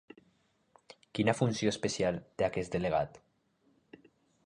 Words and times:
Quina 1.19 1.35
funció 1.41 1.73
especial 1.75 2.19
té 2.41 2.49
aquest 2.51 2.79
delegat? 2.79 3.25